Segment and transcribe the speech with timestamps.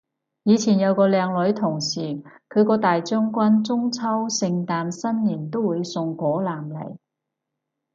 [0.41, 1.99] 以前有個靚女同事，
[2.49, 6.97] 佢個大將軍中秋聖誕新年都會送果籃嚟